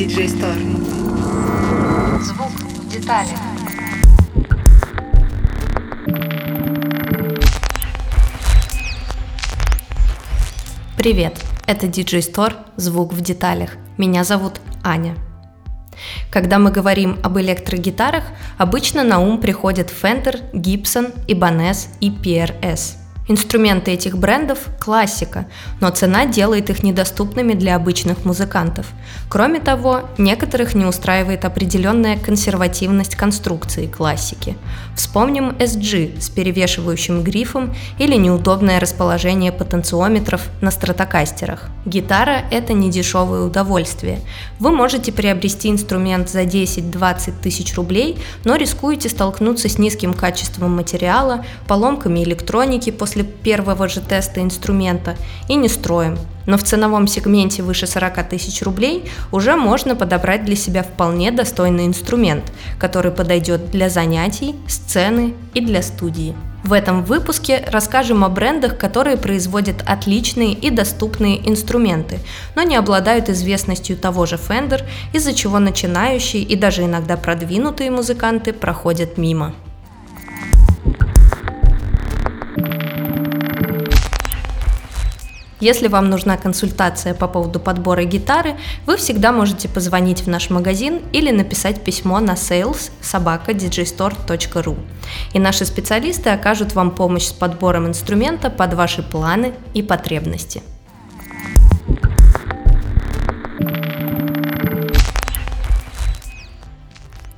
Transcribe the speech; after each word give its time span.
DJ 0.00 0.28
Store. 0.28 0.62
Звук 2.22 2.48
в 2.48 2.88
деталях. 2.88 3.38
Привет, 10.96 11.44
это 11.66 11.86
DJ 11.86 12.20
Store 12.20 12.54
«Звук 12.76 13.12
в 13.12 13.20
деталях». 13.20 13.76
Меня 13.98 14.24
зовут 14.24 14.62
Аня. 14.82 15.16
Когда 16.30 16.58
мы 16.58 16.70
говорим 16.70 17.18
об 17.22 17.38
электрогитарах, 17.38 18.24
обычно 18.56 19.04
на 19.04 19.18
ум 19.18 19.38
приходят 19.38 19.90
Fender, 19.90 20.50
Gibson, 20.54 21.12
Ibanez 21.26 21.88
и 22.00 22.08
PRS– 22.08 22.96
Инструменты 23.30 23.92
этих 23.92 24.18
брендов– 24.18 24.58
классика, 24.80 25.46
но 25.80 25.90
цена 25.90 26.26
делает 26.26 26.68
их 26.68 26.82
недоступными 26.82 27.52
для 27.52 27.76
обычных 27.76 28.24
музыкантов. 28.24 28.86
Кроме 29.28 29.60
того, 29.60 30.00
некоторых 30.18 30.74
не 30.74 30.84
устраивает 30.84 31.44
определенная 31.44 32.18
консервативность 32.18 33.14
конструкции 33.14 33.86
классики. 33.86 34.56
Вспомним 34.96 35.50
SG 35.50 36.20
с 36.20 36.28
перевешивающим 36.28 37.22
грифом 37.22 37.72
или 38.00 38.16
неудобное 38.16 38.80
расположение 38.80 39.52
потенциометров 39.52 40.48
на 40.60 40.72
стратокастерах. 40.72 41.68
Гитара– 41.86 42.42
это 42.50 42.72
не 42.72 42.90
дешевое 42.90 43.42
удовольствие. 43.42 44.18
Вы 44.58 44.72
можете 44.72 45.12
приобрести 45.12 45.70
инструмент 45.70 46.28
за 46.28 46.42
10-20 46.42 47.34
тысяч 47.40 47.76
рублей, 47.76 48.18
но 48.44 48.56
рискуете 48.56 49.08
столкнуться 49.08 49.68
с 49.68 49.78
низким 49.78 50.14
качеством 50.14 50.74
материала, 50.74 51.44
поломками 51.68 52.24
электроники 52.24 52.90
после 52.90 53.19
после 53.20 53.24
первого 53.24 53.88
же 53.88 54.00
теста 54.00 54.40
инструмента 54.40 55.16
и 55.48 55.54
не 55.54 55.68
строим. 55.68 56.18
Но 56.46 56.56
в 56.56 56.62
ценовом 56.62 57.06
сегменте 57.06 57.62
выше 57.62 57.86
40 57.86 58.28
тысяч 58.28 58.62
рублей 58.62 59.04
уже 59.32 59.56
можно 59.56 59.94
подобрать 59.94 60.44
для 60.44 60.56
себя 60.56 60.82
вполне 60.82 61.30
достойный 61.30 61.86
инструмент, 61.86 62.52
который 62.78 63.12
подойдет 63.12 63.70
для 63.70 63.90
занятий, 63.90 64.54
сцены 64.68 65.34
и 65.54 65.60
для 65.60 65.82
студии. 65.82 66.34
В 66.64 66.72
этом 66.72 67.04
выпуске 67.04 67.64
расскажем 67.72 68.22
о 68.22 68.28
брендах, 68.28 68.76
которые 68.76 69.16
производят 69.16 69.82
отличные 69.86 70.52
и 70.52 70.70
доступные 70.70 71.48
инструменты, 71.48 72.18
но 72.54 72.62
не 72.62 72.76
обладают 72.76 73.28
известностью 73.28 73.96
того 73.96 74.26
же 74.26 74.36
Fender, 74.36 74.82
из-за 75.14 75.32
чего 75.32 75.58
начинающие 75.58 76.42
и 76.42 76.56
даже 76.56 76.82
иногда 76.82 77.16
продвинутые 77.16 77.90
музыканты 77.90 78.52
проходят 78.52 79.18
мимо. 79.18 79.54
Если 85.60 85.88
вам 85.88 86.08
нужна 86.08 86.38
консультация 86.38 87.14
по 87.14 87.28
поводу 87.28 87.60
подбора 87.60 88.04
гитары, 88.04 88.56
вы 88.86 88.96
всегда 88.96 89.30
можете 89.30 89.68
позвонить 89.68 90.22
в 90.22 90.26
наш 90.26 90.48
магазин 90.48 91.02
или 91.12 91.30
написать 91.30 91.84
письмо 91.84 92.18
на 92.20 92.32
sales 92.32 92.90
собака 93.02 93.52
И 95.34 95.38
наши 95.38 95.64
специалисты 95.66 96.30
окажут 96.30 96.74
вам 96.74 96.90
помощь 96.92 97.26
с 97.26 97.32
подбором 97.32 97.86
инструмента 97.86 98.48
под 98.48 98.74
ваши 98.74 99.02
планы 99.02 99.52
и 99.74 99.82
потребности. 99.82 100.62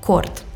Cort – 0.00 0.51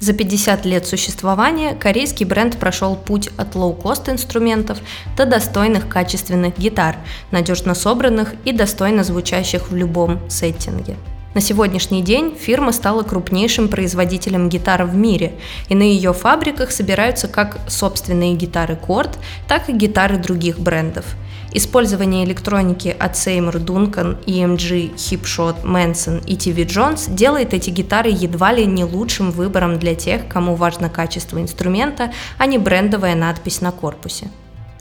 за 0.00 0.14
50 0.14 0.64
лет 0.64 0.86
существования 0.86 1.74
корейский 1.74 2.24
бренд 2.24 2.56
прошел 2.56 2.96
путь 2.96 3.28
от 3.36 3.54
лоу-кост 3.54 4.08
инструментов 4.08 4.78
до 5.14 5.26
достойных 5.26 5.88
качественных 5.88 6.58
гитар, 6.58 6.96
надежно 7.30 7.74
собранных 7.74 8.32
и 8.46 8.52
достойно 8.52 9.04
звучащих 9.04 9.70
в 9.70 9.76
любом 9.76 10.18
сеттинге. 10.30 10.96
На 11.34 11.42
сегодняшний 11.42 12.02
день 12.02 12.34
фирма 12.34 12.72
стала 12.72 13.02
крупнейшим 13.02 13.68
производителем 13.68 14.48
гитар 14.48 14.84
в 14.84 14.96
мире, 14.96 15.34
и 15.68 15.74
на 15.74 15.82
ее 15.82 16.12
фабриках 16.12 16.72
собираются 16.72 17.28
как 17.28 17.58
собственные 17.68 18.34
гитары 18.34 18.74
Korg, 18.74 19.10
так 19.46 19.68
и 19.68 19.72
гитары 19.72 20.16
других 20.16 20.58
брендов– 20.58 21.04
Использование 21.52 22.24
электроники 22.24 22.94
от 22.96 23.14
Seymour 23.14 23.64
Duncan, 23.64 24.24
EMG, 24.24 24.94
Hipshot, 24.94 25.64
Manson 25.64 26.24
и 26.24 26.36
TV 26.36 26.64
Jones 26.64 27.12
делает 27.12 27.54
эти 27.54 27.70
гитары 27.70 28.10
едва 28.10 28.52
ли 28.52 28.66
не 28.66 28.84
лучшим 28.84 29.32
выбором 29.32 29.78
для 29.80 29.96
тех, 29.96 30.28
кому 30.28 30.54
важно 30.54 30.88
качество 30.88 31.40
инструмента, 31.40 32.12
а 32.38 32.46
не 32.46 32.58
брендовая 32.58 33.16
надпись 33.16 33.60
на 33.60 33.72
корпусе. 33.72 34.28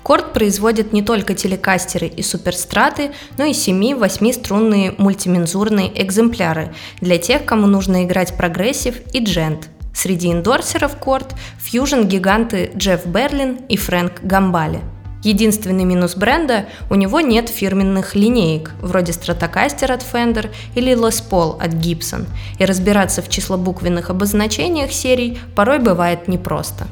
Cort 0.03 0.31
производит 0.33 0.93
не 0.93 1.01
только 1.01 1.33
телекастеры 1.33 2.07
и 2.07 2.21
суперстраты, 2.21 3.11
но 3.37 3.45
и 3.45 3.51
7-8 3.51 4.33
струнные 4.33 4.93
мультимензурные 4.97 5.91
экземпляры 6.01 6.73
для 7.01 7.17
тех, 7.17 7.45
кому 7.45 7.65
нужно 7.65 8.05
играть 8.05 8.37
прогрессив 8.37 8.95
и 9.13 9.23
djent. 9.23 9.69
Среди 9.93 10.31
эндорсеров 10.31 10.97
Cort– 10.97 11.33
фьюжн-гиганты 11.59 12.71
Джефф 12.77 13.07
Берлин 13.07 13.57
и 13.67 13.75
Фрэнк 13.75 14.21
Гамбали– 14.21 14.81
Единственный 15.23 15.83
минус 15.83 16.15
бренда– 16.15 16.67
у 16.89 16.95
него 16.95 17.19
нет 17.19 17.49
фирменных 17.49 18.15
линеек, 18.15 18.71
вроде 18.81 19.11
Stratocaster 19.11 19.91
от 19.91 20.01
Fender 20.01 20.49
или 20.75 20.93
Les 20.93 21.21
Paul 21.29 21.61
от 21.61 21.73
Gibson, 21.73 22.25
и 22.57 22.63
разбираться 22.63 23.21
в 23.21 23.29
числобуквенных 23.29 24.09
обозначениях 24.09 24.93
серий 24.93 25.37
порой 25.55 25.79
бывает 25.79 26.29
непросто. 26.29 26.87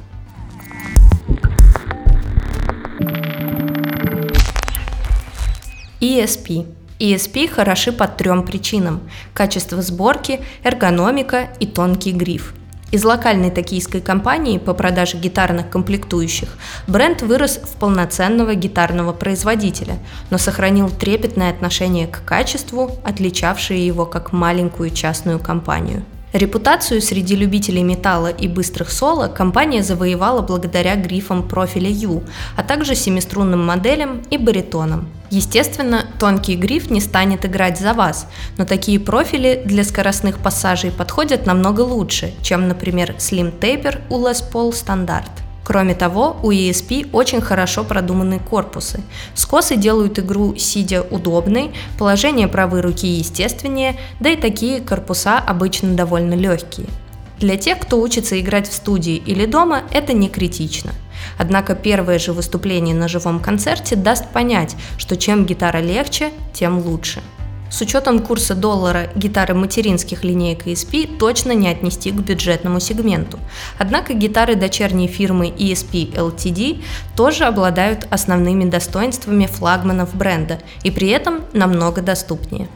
ESP 6.02 6.66
ESP 7.00 7.48
хороши 7.48 7.92
по 7.92 8.08
трем 8.08 8.44
причинам– 8.44 9.02
качество 9.34 9.82
сборки, 9.82 10.42
эргономика 10.64 11.50
и 11.60 11.68
тонкий 11.68 12.12
гриф– 12.12 12.54
из 12.92 13.04
локальной 13.04 13.52
токийской 13.52 14.02
компании 14.02 14.58
по 14.58 14.74
продаже 14.74 15.18
гитарных 15.18 15.70
комплектующих 15.70 16.58
бренд 16.88 17.22
вырос 17.22 17.60
в 17.64 17.76
полноценного 17.78 18.56
гитарного 18.56 19.14
производителя, 19.14 20.00
но 20.30 20.38
сохранил 20.38 20.90
трепетное 20.90 21.50
отношение 21.50 22.08
к 22.08 22.24
качеству, 22.24 22.92
отличавшее 23.04 23.86
его 23.86 24.06
как 24.06 24.32
маленькую 24.32 24.92
частную 24.92 25.40
компанию– 25.40 26.04
Репутацию 26.34 27.02
среди 27.02 27.36
любителей 27.36 27.84
металла 27.84 28.28
и 28.28 28.50
быстрых 28.50 28.92
соло 28.92 29.28
компания 29.28 29.82
завоевала 29.82 30.42
благодаря 30.42 30.96
грифам 30.96 31.48
профиля 31.48 31.90
U, 31.90 32.22
а 32.58 32.64
также 32.64 32.96
семиструнным 32.96 33.66
моделям 33.66 34.22
и 34.30 34.38
баритонам. 34.38 35.08
Естественно, 35.30 36.06
тонкий 36.20 36.56
гриф 36.56 36.90
не 36.90 37.02
станет 37.02 37.46
играть 37.46 37.80
за 37.80 37.94
вас, 37.94 38.28
но 38.58 38.66
такие 38.66 39.00
профили 39.00 39.62
для 39.66 39.84
скоростных 39.84 40.40
пассажей 40.40 40.92
подходят 40.92 41.46
намного 41.46 41.82
лучше, 41.82 42.34
чем, 42.42 42.68
например, 42.68 43.16
Slim 43.18 43.58
Taper 43.60 44.02
у 44.10 44.20
Les 44.20 44.44
Paul 44.52 44.74
стандарт. 44.74 45.32
Кроме 45.66 45.96
того, 45.96 46.38
у 46.44 46.52
ESP 46.52 47.10
очень 47.12 47.42
хорошо 47.42 47.84
продуманы 47.84 48.40
корпусы. 48.40 49.02
Скосы 49.34 49.76
делают 49.76 50.18
игру 50.18 50.56
сидя 50.56 51.02
удобной, 51.02 51.72
положение 51.98 52.48
правой 52.48 52.80
руки 52.80 53.06
естественнее, 53.06 54.00
да 54.22 54.30
и 54.30 54.38
такие 54.38 54.80
корпуса 54.80 55.40
обычно 55.40 55.94
довольно 55.94 56.36
легкие. 56.36 56.88
Для 57.40 57.58
тех, 57.58 57.80
кто 57.80 58.00
учится 58.00 58.40
играть 58.40 58.70
в 58.70 58.74
студии 58.74 59.18
или 59.18 59.46
дома, 59.46 59.84
это 59.92 60.14
не 60.14 60.30
критично. 60.30 60.94
Однако 61.38 61.76
первое 61.76 62.20
же 62.20 62.34
выступление 62.34 62.96
на 62.96 63.08
живом 63.08 63.40
концерте 63.40 63.96
даст 63.96 64.30
понять, 64.30 64.76
что 64.98 65.18
чем 65.18 65.46
гитара 65.46 65.80
легче, 65.80 66.32
тем 66.54 66.80
лучше. 66.80 67.22
С 67.70 67.82
учетом 67.82 68.20
курса 68.20 68.56
доллара 68.56 69.10
гитары 69.16 69.54
материнских 69.54 70.24
линеек 70.24 70.66
ESP 70.66 71.18
точно 71.18 71.52
не 71.52 71.68
отнести 71.68 72.12
к 72.12 72.16
бюджетному 72.16 72.80
сегменту. 72.80 73.40
Однако 73.78 74.14
гитары 74.14 74.56
дочерней 74.56 75.08
фирмы 75.08 75.50
ESP 75.50 76.14
LTD 76.14 76.84
тоже 77.16 77.44
обладают 77.44 78.08
основными 78.10 78.70
достоинствами 78.70 79.48
флагманов 79.48 80.16
бренда 80.16 80.60
и 80.84 80.92
при 80.92 81.10
этом 81.10 81.42
намного 81.54 82.02
доступнее. 82.02 82.70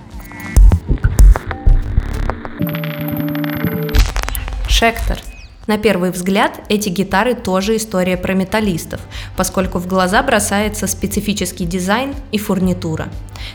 Шектор– 4.68 5.20
на 5.68 5.78
первый 5.78 6.12
взгляд 6.12 6.60
эти 6.70 6.90
гитары 6.90 7.36
тоже 7.36 7.76
история 7.78 8.18
про 8.18 8.34
металлистов, 8.34 9.00
поскольку 9.38 9.78
в 9.78 9.88
глаза 9.88 10.24
бросается 10.24 10.88
специфический 10.88 11.66
дизайн 11.66 12.16
и 12.32 12.40
фурнитура. 12.40 13.10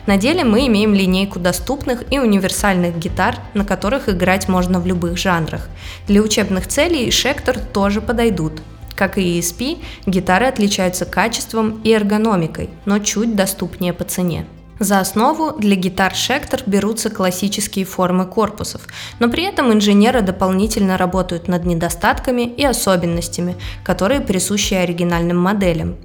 На 0.07 0.17
деле 0.17 0.45
мы 0.45 0.67
имеем 0.69 0.95
линейку 0.95 1.41
доступных 1.41 2.05
и 2.13 2.19
универсальных 2.19 2.97
гитар, 2.97 3.37
на 3.55 3.65
которых 3.65 4.09
играть 4.09 4.49
можно 4.49 4.79
в 4.79 4.87
любых 4.87 5.19
жанрах. 5.19 5.69
Для 6.07 6.23
учебных 6.23 6.69
целей 6.69 7.11
Шектор 7.11 7.59
тоже 7.59 8.01
подойдут. 8.01 8.63
Как 8.95 9.19
и 9.19 9.39
ESP, 9.39 9.79
гитары 10.07 10.47
отличаются 10.47 11.05
качеством 11.05 11.81
и 11.85 11.91
эргономикой, 11.91 12.71
но 12.87 12.99
чуть 12.99 13.37
доступнее 13.37 13.93
по 13.93 14.05
цене. 14.05 14.47
За 14.79 15.01
основу 15.01 15.53
для 15.59 15.75
гитар 15.75 16.13
Schecter 16.13 16.63
берутся 16.67 17.09
классические 17.09 17.87
формы 17.87 18.27
корпусов, 18.27 18.83
но 19.19 19.31
при 19.31 19.45
этом 19.45 19.73
инженеры 19.73 20.21
дополнительно 20.21 20.99
работают 20.99 21.49
над 21.49 21.65
недостатками 21.65 22.43
и 22.43 22.63
особенностями, 22.63 23.57
которые 23.83 24.21
присущи 24.21 24.75
оригинальным 24.75 25.39
моделям. 25.39 25.97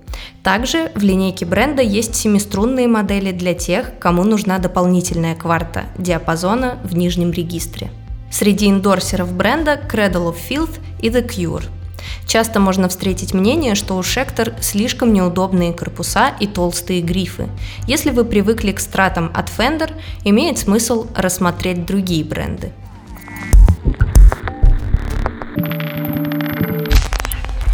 Также 0.41 0.91
в 0.95 1.01
линейке 1.01 1.45
бренда 1.45 1.81
есть 1.81 2.15
семиструнные 2.15 2.88
модели 2.88 3.31
для 3.31 3.53
тех, 3.53 3.91
кому 4.00 4.23
нужна 4.23 4.57
дополнительная 4.57 5.35
кварта 5.35 5.83
диапазона 5.97 6.77
в 6.83 6.95
нижнем 6.95 7.31
регистре. 7.31 7.91
Среди 8.31 8.69
эндорсеров 8.69 9.33
бренда 9.33 9.73
Cradle 9.91 10.33
of 10.33 10.38
Filth 10.50 10.79
и 11.01 11.09
The 11.09 11.27
Cure– 11.27 11.65
Часто 12.31 12.62
можно 12.62 12.88
встретить 12.88 13.33
мнение, 13.33 13.75
что 13.75 13.98
у 13.98 14.04
Шектор 14.04 14.54
слишком 14.62 15.12
неудобные 15.12 15.74
корпуса 15.74 16.31
и 16.39 16.48
толстые 16.48 17.01
грифы. 17.01 17.50
Если 17.88 18.10
вы 18.10 18.24
привыкли 18.24 18.72
к 18.72 18.80
стратам 18.80 19.33
от 19.36 19.50
Fender, 19.50 19.92
имеет 20.24 20.57
смысл 20.57 21.07
рассмотреть 21.13 21.86
другие 21.86 22.24
бренды. 22.24 22.72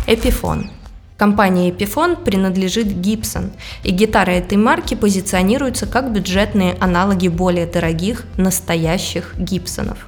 Эпифон. 0.07 0.71
Компания 1.17 1.69
Epiphone 1.69 2.23
принадлежит 2.23 2.87
Gibson, 2.87 3.51
и 3.83 3.91
гитары 3.91 4.33
этой 4.33 4.57
марки 4.57 4.95
позиционируются 4.95 5.85
как 5.85 6.11
бюджетные 6.11 6.75
аналоги 6.79 7.27
более 7.27 7.67
дорогих, 7.67 8.25
настоящих 8.37 9.35
Гибсонов. 9.37 10.07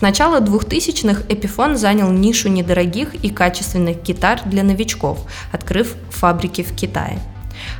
С 0.00 0.02
начала 0.02 0.40
2000-х 0.40 1.24
Epiphone 1.28 1.74
занял 1.74 2.10
нишу 2.10 2.48
недорогих 2.48 3.14
и 3.16 3.28
качественных 3.28 4.02
гитар 4.02 4.40
для 4.46 4.62
новичков, 4.62 5.26
открыв 5.52 5.94
фабрики 6.08 6.62
в 6.62 6.74
Китае. 6.74 7.18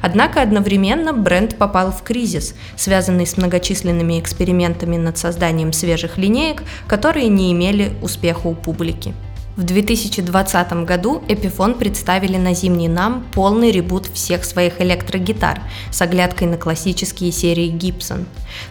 Однако 0.02 0.42
одновременно 0.42 1.14
бренд 1.14 1.56
попал 1.56 1.90
в 1.90 2.02
кризис, 2.02 2.54
связанный 2.76 3.26
с 3.26 3.38
многочисленными 3.38 4.20
экспериментами 4.20 4.98
над 4.98 5.16
созданием 5.16 5.72
свежих 5.72 6.18
линеек, 6.18 6.62
которые 6.86 7.28
не 7.28 7.54
имели 7.54 7.94
успеха 8.02 8.48
у 8.48 8.54
публики. 8.54 9.14
В 9.56 9.64
2020 9.64 10.72
году 10.84 11.22
Epiphone 11.26 11.76
представили 11.76 12.36
на 12.36 12.54
зимний 12.54 12.88
нам 12.88 13.26
полный 13.32 13.72
ребут 13.72 14.06
всех 14.06 14.44
своих 14.44 14.80
электрогитар 14.80 15.60
с 15.90 16.00
оглядкой 16.00 16.46
на 16.46 16.56
классические 16.56 17.32
серии 17.32 17.72
Gibson. 17.72 18.26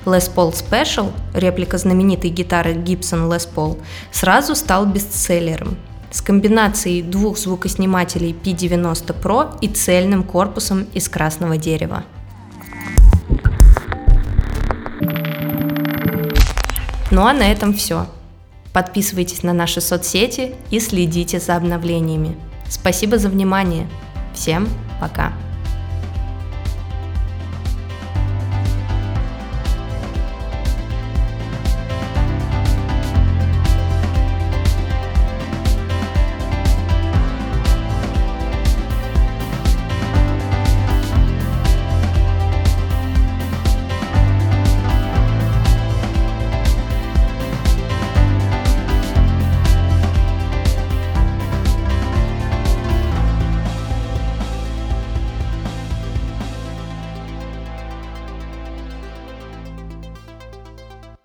Les 0.05 0.33
Paul 0.33 0.53
Special, 0.53 1.11
реплика 1.33 1.77
знаменитой 1.77 2.29
гитары 2.29 2.73
Gibson 2.73 3.29
Les 3.29 3.47
Paul, 3.53 3.77
сразу 4.11 4.55
стал 4.55 4.85
бестселлером 4.85 5.77
с 6.11 6.21
комбинацией 6.21 7.01
двух 7.01 7.37
звукоснимателей 7.37 8.31
P90 8.31 9.21
Pro 9.21 9.57
и 9.61 9.67
цельным 9.67 10.23
корпусом 10.23 10.87
из 10.93 11.09
красного 11.09 11.57
дерева. 11.57 12.03
Ну 17.11 17.25
а 17.25 17.33
на 17.33 17.51
этом 17.51 17.73
все. 17.73 18.07
Подписывайтесь 18.79 19.43
на 19.43 19.51
наши 19.51 19.81
соцсети 19.81 20.55
и 20.71 20.79
следите 20.79 21.41
за 21.41 21.57
обновлениями. 21.57 22.37
Спасибо 22.69 23.17
за 23.17 23.27
внимание. 23.27 23.89
Всем 24.33 24.69
пока. 25.01 25.33